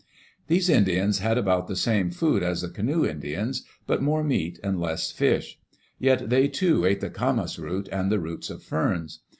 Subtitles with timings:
[0.47, 4.81] These Indians had about the same food as the canoe Indians, but more meat and
[4.81, 5.59] less fish;
[5.99, 9.19] yet they, too, ate the camas root and the roots of ferns.